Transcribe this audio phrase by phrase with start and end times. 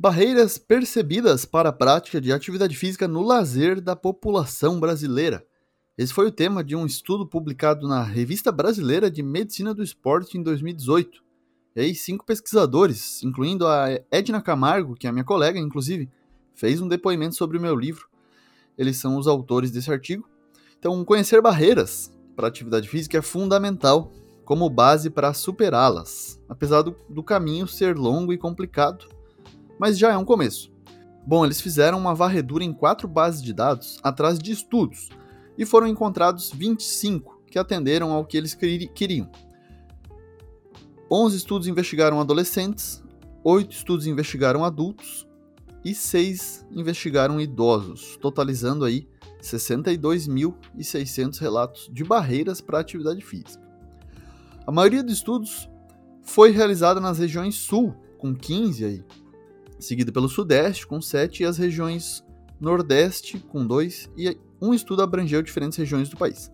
[0.00, 5.44] Barreiras percebidas para a prática de atividade física no lazer da população brasileira.
[5.98, 10.38] Esse foi o tema de um estudo publicado na Revista Brasileira de Medicina do Esporte
[10.38, 11.20] em 2018.
[11.74, 16.08] E aí, cinco pesquisadores, incluindo a Edna Camargo, que é minha colega, inclusive,
[16.54, 18.08] fez um depoimento sobre o meu livro.
[18.78, 20.28] Eles são os autores desse artigo.
[20.78, 24.12] Então, conhecer barreiras para a atividade física é fundamental
[24.44, 29.17] como base para superá-las, apesar do, do caminho ser longo e complicado,
[29.78, 30.72] mas já é um começo.
[31.26, 35.10] Bom, eles fizeram uma varredura em quatro bases de dados atrás de estudos
[35.58, 39.30] e foram encontrados 25 que atenderam ao que eles queriam.
[41.10, 43.02] 11 estudos investigaram adolescentes,
[43.42, 45.26] 8 estudos investigaram adultos
[45.84, 49.08] e 6 investigaram idosos, totalizando aí
[49.40, 53.66] 62.600 relatos de barreiras para a atividade física.
[54.66, 55.68] A maioria dos estudos
[56.22, 59.02] foi realizada nas regiões sul, com 15 aí,
[59.78, 62.24] seguido pelo sudeste, com 7, e as regiões
[62.60, 66.50] nordeste, com 2, e um estudo abrangeu diferentes regiões do país.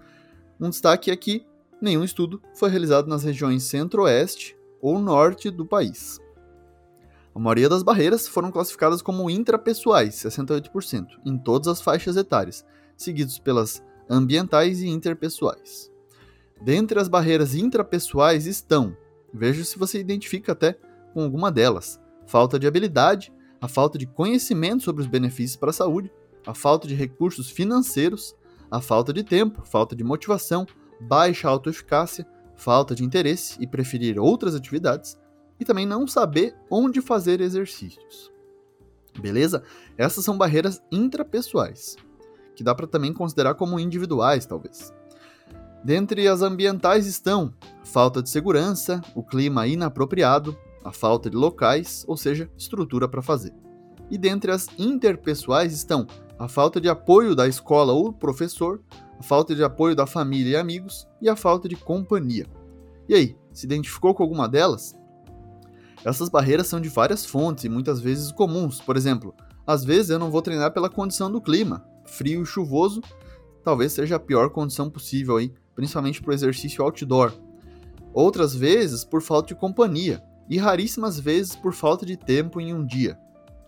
[0.61, 1.45] Um destaque é que
[1.81, 6.21] nenhum estudo foi realizado nas regiões centro-oeste ou norte do país.
[7.35, 12.65] A maioria das barreiras foram classificadas como intrapessoais, 68%, em todas as faixas etárias,
[12.97, 15.91] seguidos pelas ambientais e interpessoais.
[16.63, 18.97] Dentre as barreiras intrapessoais estão,
[19.33, 20.79] veja se você identifica até
[21.13, 25.73] com alguma delas, falta de habilidade, a falta de conhecimento sobre os benefícios para a
[25.73, 26.13] saúde,
[26.47, 28.35] a falta de recursos financeiros,
[28.71, 30.67] a falta de tempo, falta de motivação,
[31.01, 35.19] baixa autoeficácia, falta de interesse e preferir outras atividades,
[35.59, 38.33] e também não saber onde fazer exercícios.
[39.19, 39.63] Beleza?
[39.97, 41.97] Essas são barreiras intrapessoais,
[42.55, 44.93] que dá para também considerar como individuais, talvez.
[45.85, 47.53] Dentre as ambientais estão
[47.85, 53.53] falta de segurança, o clima inapropriado, a falta de locais, ou seja, estrutura para fazer.
[54.11, 56.07] E dentre as interpessoais estão
[56.39, 58.83] a falta de apoio da escola ou professor,
[59.19, 62.47] a falta de apoio da família e amigos e a falta de companhia.
[63.09, 64.95] E aí, se identificou com alguma delas?
[66.05, 68.81] Essas barreiras são de várias fontes e muitas vezes comuns.
[68.81, 69.35] Por exemplo,
[69.67, 73.01] às vezes eu não vou treinar pela condição do clima, frio e chuvoso,
[73.63, 77.33] talvez seja a pior condição possível aí principalmente para o exercício outdoor.
[78.13, 82.85] Outras vezes por falta de companhia, e raríssimas vezes por falta de tempo em um
[82.85, 83.19] dia.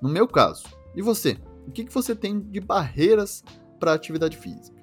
[0.00, 0.64] No meu caso.
[0.94, 1.38] E você?
[1.66, 3.42] O que, que você tem de barreiras
[3.78, 4.76] para a atividade física?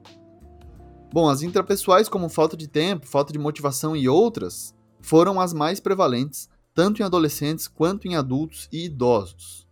[1.11, 5.79] Bom, as intrapessoais, como falta de tempo, falta de motivação e outras, foram as mais
[5.79, 9.67] prevalentes, tanto em adolescentes quanto em adultos e idosos.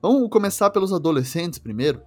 [0.00, 2.02] Vamos começar pelos adolescentes primeiro.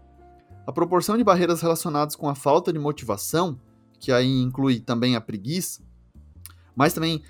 [0.66, 3.60] A proporção de barreiras relacionadas com a falta de motivação
[4.00, 5.82] que aí inclui também a preguiça,
[6.76, 7.24] mas também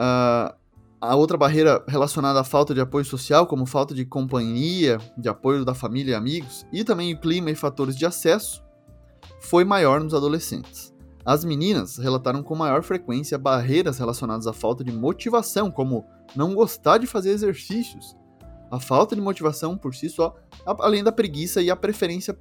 [0.00, 0.54] uh,
[1.00, 5.64] a outra barreira relacionada à falta de apoio social, como falta de companhia, de apoio
[5.64, 8.64] da família e amigos, e também o clima e fatores de acesso,
[9.40, 10.94] foi maior nos adolescentes.
[11.24, 16.98] As meninas relataram com maior frequência barreiras relacionadas à falta de motivação, como não gostar
[16.98, 18.16] de fazer exercícios,
[18.70, 22.38] a falta de motivação por si só, além da preguiça e a preferência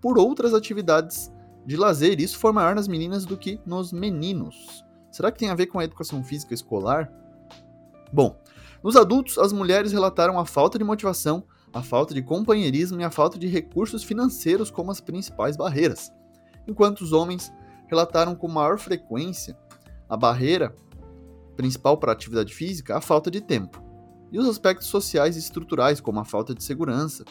[0.00, 1.32] por outras atividades
[1.66, 4.84] de lazer, isso for maior nas meninas do que nos meninos.
[5.10, 7.10] Será que tem a ver com a educação física escolar?
[8.16, 8.34] Bom,
[8.82, 13.10] nos adultos, as mulheres relataram a falta de motivação, a falta de companheirismo e a
[13.10, 16.10] falta de recursos financeiros como as principais barreiras,
[16.66, 17.52] enquanto os homens
[17.86, 19.54] relataram com maior frequência
[20.08, 20.74] a barreira
[21.58, 23.84] principal para a atividade física, a falta de tempo,
[24.32, 27.22] e os aspectos sociais e estruturais, como a falta de segurança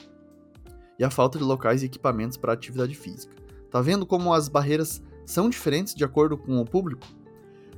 [1.00, 3.34] e a falta de locais e equipamentos para a atividade física.
[3.72, 7.08] Tá vendo como as barreiras são diferentes de acordo com o público?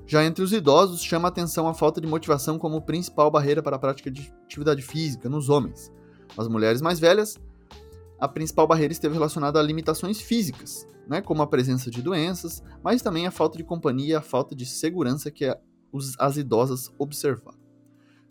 [0.09, 3.79] Já entre os idosos, chama atenção a falta de motivação como principal barreira para a
[3.79, 5.91] prática de atividade física nos homens.
[6.37, 7.37] As mulheres mais velhas,
[8.17, 13.01] a principal barreira esteve relacionada a limitações físicas, né, como a presença de doenças, mas
[13.01, 15.53] também a falta de companhia e a falta de segurança que
[16.17, 17.59] as idosas observaram.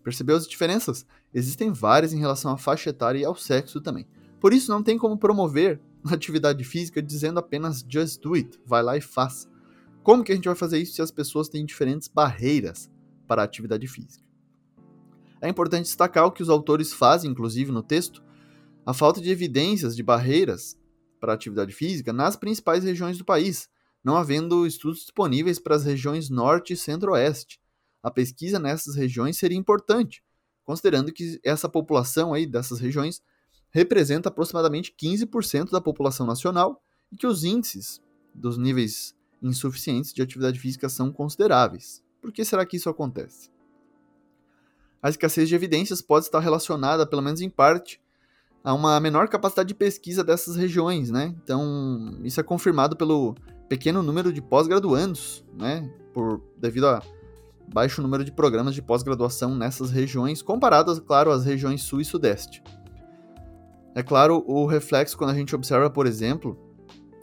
[0.03, 1.05] Percebeu as diferenças?
[1.35, 4.07] Existem várias em relação à faixa etária e ao sexo também.
[4.41, 8.97] Por isso, não tem como promover atividade física dizendo apenas just do it, vai lá
[8.97, 9.55] e faça.
[10.07, 12.89] Como que a gente vai fazer isso se as pessoas têm diferentes barreiras
[13.27, 14.25] para a atividade física?
[15.43, 18.23] É importante destacar o que os autores fazem, inclusive no texto,
[18.87, 20.79] a falta de evidências de barreiras
[21.19, 23.69] para atividade física nas principais regiões do país,
[24.05, 27.61] não havendo estudos disponíveis para as regiões norte e centro-oeste.
[28.01, 30.23] A pesquisa nessas regiões seria importante,
[30.63, 33.21] considerando que essa população aí dessas regiões
[33.71, 36.81] representa aproximadamente 15% da população nacional
[37.11, 38.01] e que os índices
[38.33, 42.03] dos níveis insuficientes de atividade física são consideráveis.
[42.21, 43.51] Por que será que isso acontece?
[45.03, 48.01] A escassez de evidências pode estar relacionada, pelo menos em parte,
[48.65, 51.35] a uma menor capacidade de pesquisa dessas regiões, né?
[51.43, 53.37] Então, isso é confirmado pelo
[53.69, 55.89] pequeno número de pós-graduandos, né?
[56.13, 57.01] Por, devido a
[57.73, 62.63] baixo número de programas de pós-graduação nessas regiões, comparadas, claro, às regiões sul e sudeste.
[63.95, 66.59] É claro, o reflexo quando a gente observa, por exemplo,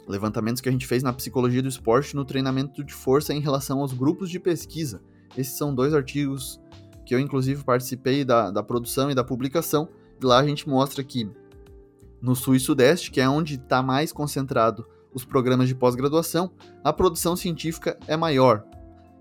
[0.07, 3.79] levantamentos que a gente fez na psicologia do esporte no treinamento de força em relação
[3.79, 5.01] aos grupos de pesquisa.
[5.37, 6.59] Esses são dois artigos
[7.05, 9.89] que eu, inclusive, participei da, da produção e da publicação.
[10.21, 11.29] E lá a gente mostra que
[12.21, 16.51] no sul e sudeste, que é onde está mais concentrado os programas de pós-graduação,
[16.83, 18.63] a produção científica é maior.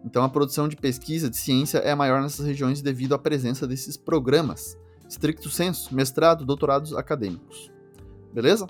[0.05, 3.97] Então, a produção de pesquisa, de ciência, é maior nessas regiões devido à presença desses
[3.97, 4.77] programas.
[5.09, 7.71] Stricto senso, mestrado, doutorados acadêmicos.
[8.33, 8.67] Beleza?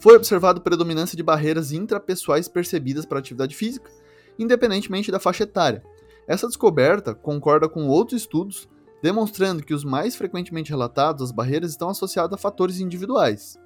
[0.00, 3.90] Foi observado predominância de barreiras intrapessoais percebidas para a atividade física,
[4.38, 5.82] independentemente da faixa etária.
[6.26, 8.68] Essa descoberta concorda com outros estudos
[9.02, 13.58] demonstrando que os mais frequentemente relatados, as barreiras estão associadas a fatores individuais.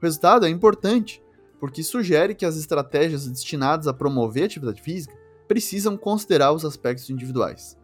[0.00, 1.22] O resultado é importante,
[1.58, 5.16] porque sugere que as estratégias destinadas a promover a atividade física
[5.48, 7.76] precisam considerar os aspectos individuais.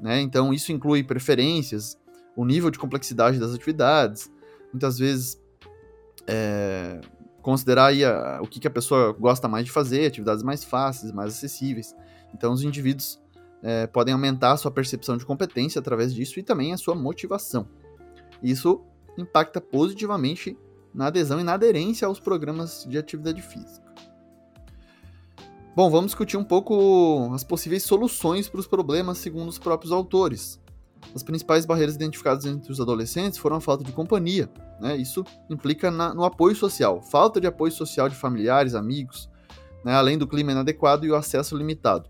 [0.00, 0.20] Né?
[0.20, 1.98] Então, isso inclui preferências,
[2.36, 4.30] o nível de complexidade das atividades,
[4.72, 5.39] muitas vezes
[6.26, 7.00] é,
[7.42, 11.12] considerar aí a, o que, que a pessoa gosta mais de fazer, atividades mais fáceis,
[11.12, 11.94] mais acessíveis.
[12.34, 13.20] Então, os indivíduos
[13.62, 17.68] é, podem aumentar a sua percepção de competência através disso e também a sua motivação.
[18.42, 18.82] Isso
[19.18, 20.56] impacta positivamente
[20.94, 23.90] na adesão e na aderência aos programas de atividade física.
[25.74, 30.60] Bom, vamos discutir um pouco as possíveis soluções para os problemas segundo os próprios autores.
[31.14, 34.48] As principais barreiras identificadas entre os adolescentes foram a falta de companhia.
[34.80, 34.96] Né?
[34.96, 39.28] Isso implica na, no apoio social, falta de apoio social de familiares, amigos,
[39.84, 39.94] né?
[39.94, 42.08] além do clima inadequado e o acesso limitado.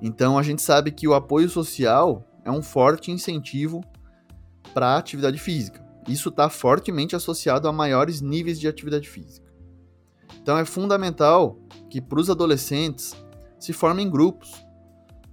[0.00, 3.82] Então a gente sabe que o apoio social é um forte incentivo
[4.72, 5.84] para a atividade física.
[6.08, 9.46] Isso está fortemente associado a maiores níveis de atividade física.
[10.40, 11.58] Então é fundamental
[11.90, 13.14] que para os adolescentes
[13.58, 14.66] se formem grupos.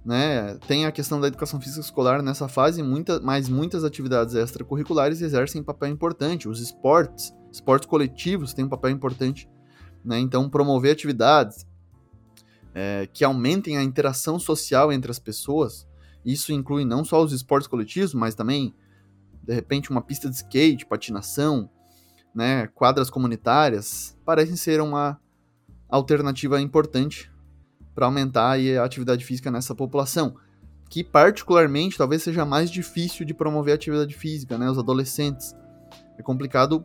[0.06, 0.54] Né?
[0.68, 5.64] Tem a questão da educação física escolar nessa fase, muita, mas muitas atividades extracurriculares exercem
[5.64, 6.48] papel importante.
[6.48, 9.50] Os esportes, esportes coletivos têm um papel importante.
[10.04, 10.20] Né?
[10.20, 11.66] Então, promover atividades
[12.72, 15.88] é, que aumentem a interação social entre as pessoas,
[16.24, 18.72] isso inclui não só os esportes coletivos, mas também,
[19.42, 21.68] de repente, uma pista de skate, patinação,
[22.32, 25.18] né, quadras comunitárias, parecem ser uma
[25.88, 27.28] alternativa importante
[27.96, 30.36] para aumentar a atividade física nessa população,
[30.90, 35.56] que particularmente talvez seja mais difícil de promover a atividade física, né, os adolescentes.
[36.18, 36.84] É complicado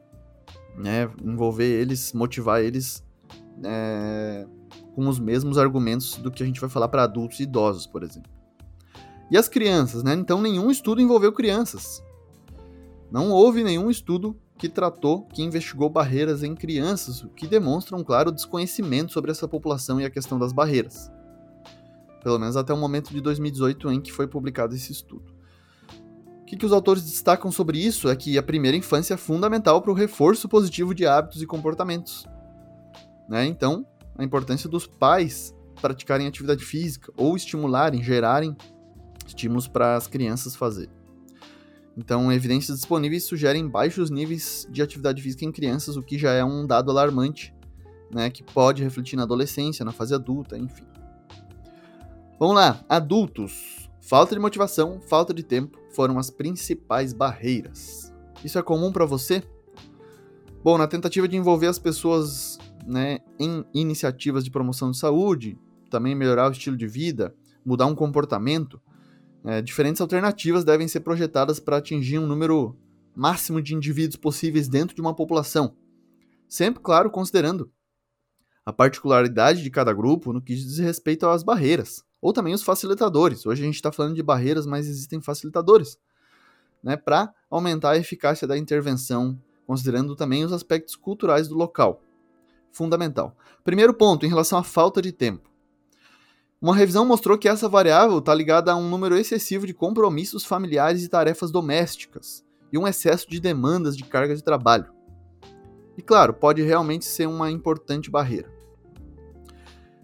[0.78, 3.04] né, envolver eles, motivar eles
[3.62, 4.48] é,
[4.96, 8.04] com os mesmos argumentos do que a gente vai falar para adultos e idosos, por
[8.04, 8.32] exemplo.
[9.30, 10.14] E as crianças, né?
[10.14, 12.02] Então nenhum estudo envolveu crianças.
[13.12, 18.04] Não houve nenhum estudo que tratou, que investigou barreiras em crianças, o que demonstra um
[18.04, 21.12] claro desconhecimento sobre essa população e a questão das barreiras.
[22.24, 25.34] Pelo menos até o momento de 2018 em que foi publicado esse estudo.
[26.42, 29.82] O que, que os autores destacam sobre isso é que a primeira infância é fundamental
[29.82, 32.28] para o reforço positivo de hábitos e comportamentos.
[33.28, 33.48] Né?
[33.48, 33.84] Então,
[34.16, 38.56] a importância dos pais praticarem atividade física ou estimularem, gerarem
[39.26, 41.01] estímulos para as crianças fazerem.
[41.98, 46.44] Então, evidências disponíveis sugerem baixos níveis de atividade física em crianças, o que já é
[46.44, 47.54] um dado alarmante,
[48.10, 50.86] né, que pode refletir na adolescência, na fase adulta, enfim.
[52.40, 53.90] Vamos lá, adultos.
[54.00, 58.12] Falta de motivação, falta de tempo foram as principais barreiras.
[58.44, 59.44] Isso é comum para você?
[60.64, 65.58] Bom, na tentativa de envolver as pessoas né, em iniciativas de promoção de saúde,
[65.90, 68.82] também melhorar o estilo de vida, mudar um comportamento,
[69.44, 72.76] é, diferentes alternativas devem ser projetadas para atingir um número
[73.16, 75.76] máximo de indivíduos possíveis dentro de uma população.
[76.48, 77.72] Sempre, claro, considerando
[78.66, 83.46] a particularidade de cada grupo no que diz respeito às barreiras, ou também os facilitadores.
[83.46, 85.98] Hoje a gente está falando de barreiras, mas existem facilitadores,
[86.84, 92.02] né, para aumentar a eficácia da intervenção, considerando também os aspectos culturais do local.
[92.72, 93.36] Fundamental.
[93.64, 95.51] Primeiro ponto, em relação à falta de tempo.
[96.62, 101.04] Uma revisão mostrou que essa variável está ligada a um número excessivo de compromissos familiares
[101.04, 104.94] e tarefas domésticas, e um excesso de demandas de carga de trabalho.
[105.98, 108.50] e, claro, pode realmente ser uma importante barreira.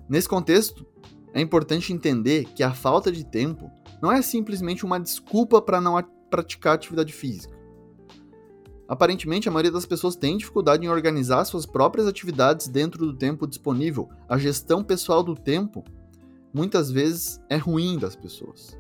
[0.09, 0.85] Nesse contexto,
[1.31, 3.71] é importante entender que a falta de tempo
[4.01, 7.55] não é simplesmente uma desculpa para não praticar atividade física.
[8.87, 13.45] Aparentemente, a maioria das pessoas tem dificuldade em organizar suas próprias atividades dentro do tempo
[13.45, 14.09] disponível.
[14.27, 15.83] A gestão pessoal do tempo
[16.57, 18.75] muitas vezes é ruim das pessoas.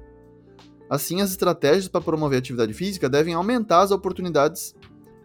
[0.89, 4.73] Assim, as estratégias para promover a atividade física devem aumentar as oportunidades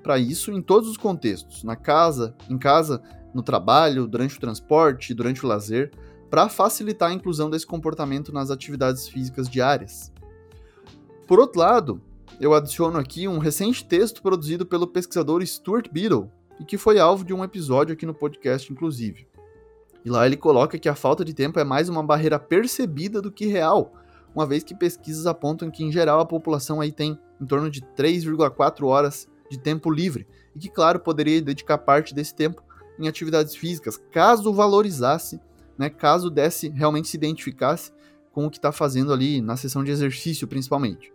[0.03, 5.15] para isso em todos os contextos, na casa, em casa, no trabalho, durante o transporte,
[5.15, 5.91] durante o lazer,
[6.29, 10.13] para facilitar a inclusão desse comportamento nas atividades físicas diárias.
[11.27, 12.03] Por outro lado,
[12.39, 16.31] eu adiciono aqui um recente texto produzido pelo pesquisador Stuart Beadle
[16.61, 19.32] e que foi alvo de um episódio aqui no podcast, inclusive.
[20.05, 23.31] E lá ele coloca que a falta de tempo é mais uma barreira percebida do
[23.31, 23.93] que real,
[24.35, 27.83] uma vez que pesquisas apontam que, em geral, a população aí tem em torno de
[27.97, 32.63] 3,4 horas de tempo livre, e que, claro, poderia dedicar parte desse tempo
[32.99, 35.41] em atividades físicas, caso valorizasse,
[35.77, 37.93] né, caso desse, realmente se identificasse
[38.33, 41.13] com o que está fazendo ali na sessão de exercício, principalmente.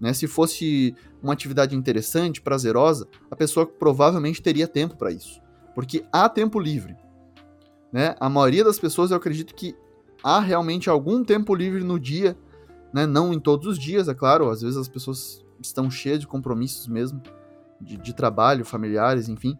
[0.00, 0.12] Né?
[0.12, 5.40] Se fosse uma atividade interessante, prazerosa, a pessoa provavelmente teria tempo para isso,
[5.74, 6.96] porque há tempo livre.
[7.92, 8.14] Né?
[8.20, 9.74] A maioria das pessoas, eu acredito que
[10.22, 12.36] há realmente algum tempo livre no dia,
[12.92, 13.06] né?
[13.06, 16.86] não em todos os dias, é claro, às vezes as pessoas estão cheias de compromissos
[16.86, 17.20] mesmo,
[17.80, 19.58] de, de trabalho, familiares, enfim,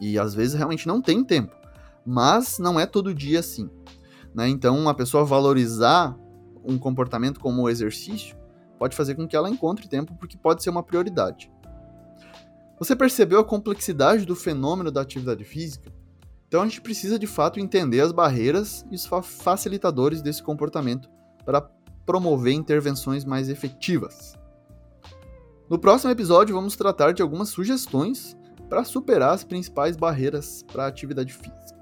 [0.00, 1.54] e às vezes realmente não tem tempo,
[2.04, 3.70] mas não é todo dia assim.
[4.34, 4.48] Né?
[4.48, 6.16] Então, uma pessoa valorizar
[6.64, 8.36] um comportamento como o exercício
[8.78, 11.50] pode fazer com que ela encontre tempo porque pode ser uma prioridade.
[12.78, 15.90] Você percebeu a complexidade do fenômeno da atividade física?
[16.48, 21.08] Então a gente precisa de fato entender as barreiras e os facilitadores desse comportamento
[21.44, 21.60] para
[22.04, 24.34] promover intervenções mais efetivas.
[25.68, 28.36] No próximo episódio vamos tratar de algumas sugestões
[28.68, 31.76] para superar as principais barreiras para a atividade física.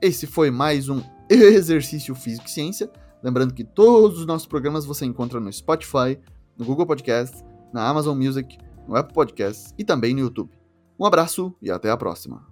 [0.00, 2.90] Esse foi mais um Exercício Físico e Ciência.
[3.22, 6.18] Lembrando que todos os nossos programas você encontra no Spotify,
[6.56, 8.58] no Google Podcast, na Amazon Music,
[8.88, 10.50] no Apple Podcasts e também no YouTube.
[10.98, 12.51] Um abraço e até a próxima.